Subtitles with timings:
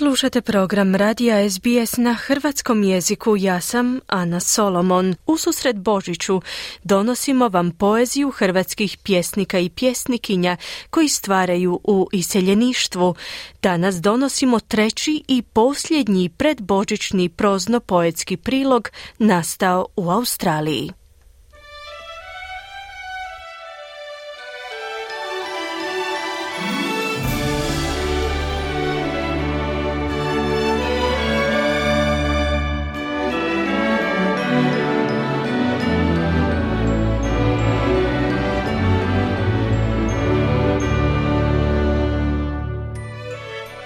[0.00, 3.36] Slušate program Radija SBS na hrvatskom jeziku.
[3.36, 5.14] Ja sam Ana Solomon.
[5.26, 6.40] U susret Božiću
[6.84, 10.56] donosimo vam poeziju hrvatskih pjesnika i pjesnikinja
[10.90, 13.14] koji stvaraju u iseljeništvu.
[13.62, 20.99] Danas donosimo treći i posljednji predbožićni prozno-poetski prilog nastao u Australiji.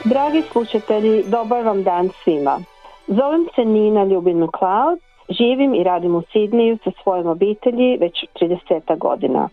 [0.04, 2.60] Dragi slušatelji, dobar vam dan svima.
[3.06, 8.98] Zovem se Nina Ljubin Cloud, živim i radim u Sidniju sa svojom obitelji već 30
[8.98, 9.48] godina.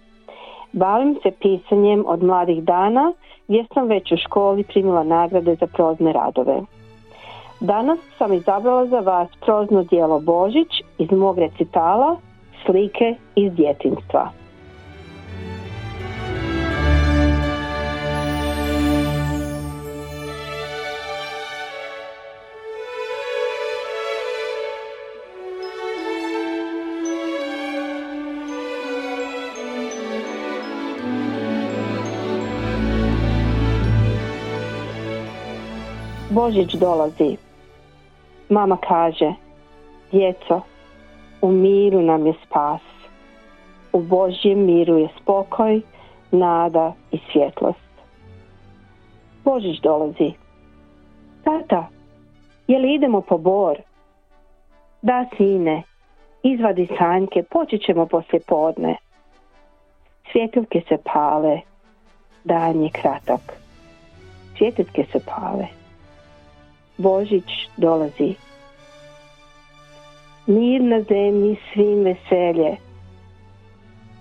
[0.73, 3.13] Bavim se pisanjem od mladih dana
[3.47, 6.61] gdje sam već u školi primila nagrade za prozne radove.
[7.59, 12.15] Danas sam izabrala za vas prozno dijelo Božić iz mog recitala
[12.65, 14.40] Slike iz djetinstva.
[36.31, 37.37] Božić dolazi.
[38.49, 39.33] Mama kaže,
[40.11, 40.61] djeco,
[41.41, 42.81] u miru nam je spas.
[43.93, 45.81] U Božjem miru je spokoj,
[46.31, 47.91] nada i svjetlost.
[49.43, 50.31] Božić dolazi.
[51.43, 51.87] Tata,
[52.67, 53.77] je li idemo po bor?
[55.01, 55.83] Da, sine,
[56.43, 58.95] izvadi sanjke, poći ćemo poslje podne.
[60.31, 61.59] Svjetiljke se pale,
[62.43, 63.53] dan je kratak.
[64.57, 65.80] Svjetiljke se pale.
[67.01, 68.35] Božić dolazi.
[70.47, 72.77] Mir na zemlji svim veselje.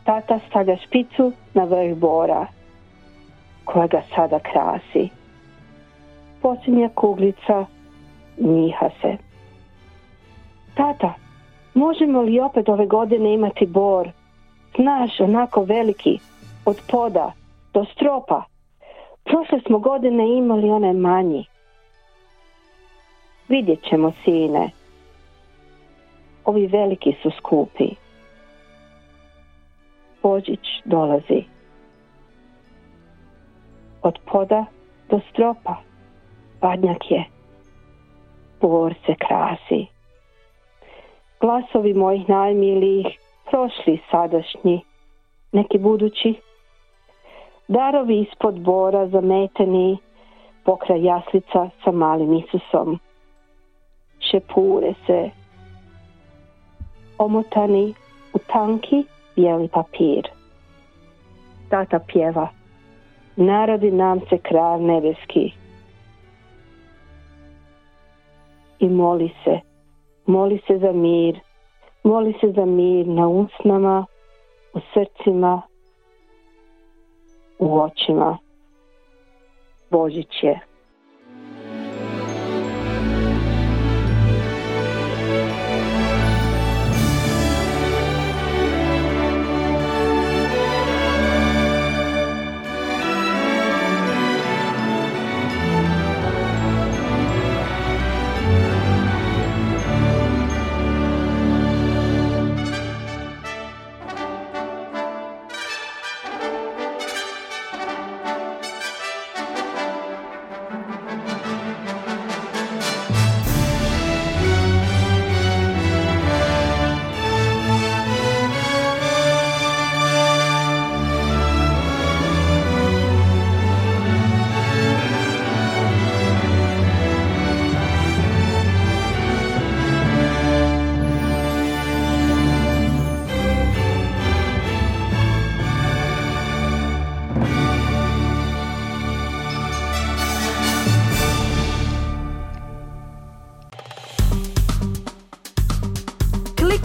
[0.04, 2.46] Tata stavlja špicu na vrh bora,
[3.64, 5.08] koja ga sada krasi.
[6.42, 7.66] Posljednja kuglica
[8.38, 9.16] njiha se.
[10.74, 11.14] Tata,
[11.74, 14.08] možemo li opet ove godine imati bor?
[14.76, 16.18] Znaš, onako veliki,
[16.64, 17.32] od poda
[17.74, 18.42] do stropa.
[19.24, 21.46] Prošle smo godine imali one manji.
[23.50, 24.70] Vidjet ćemo, sine.
[26.44, 27.88] Ovi veliki su skupi.
[30.22, 31.44] Božić dolazi.
[34.02, 34.64] Od poda
[35.08, 35.76] do stropa.
[36.60, 37.24] Badnjak je.
[38.60, 39.86] Bor se krasi.
[41.40, 43.06] Glasovi mojih najmilijih,
[43.50, 44.80] prošli sadašnji,
[45.52, 46.34] neki budući.
[47.68, 49.98] Darovi ispod bora zameteni,
[50.64, 53.00] pokraj jaslica sa malim Isusom
[54.30, 55.30] šepure se
[57.18, 57.94] omotani
[58.32, 59.04] u tanki
[59.36, 60.28] bijeli papir.
[61.68, 62.48] Tata pjeva,
[63.36, 65.52] narodi nam se kralj nebeski.
[68.78, 69.60] I moli se,
[70.26, 71.40] moli se za mir,
[72.04, 74.06] moli se za mir na usnama,
[74.74, 75.62] u srcima,
[77.58, 78.38] u očima.
[79.90, 80.69] Božić je.